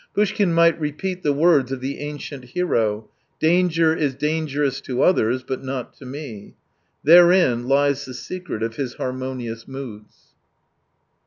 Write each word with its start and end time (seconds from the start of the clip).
Poushkin 0.15 0.51
might 0.51 0.79
repeat 0.79 1.21
the 1.21 1.31
words 1.31 1.71
of 1.71 1.79
the 1.79 1.99
ancient 1.99 2.43
hero:" 2.45 3.07
danger 3.49 3.95
is 3.95 4.15
dangerous 4.15 4.81
to 4.81 5.03
others, 5.03 5.43
but 5.43 5.63
not 5.63 5.93
to 5.93 6.07
me." 6.07 6.55
There 7.03 7.31
in 7.31 7.67
lies 7.67 8.05
the 8.05 8.15
secret 8.15 8.63
of 8.63 8.77
his 8.77 8.95
harmonious 8.95 9.67
moods. 9.67 10.33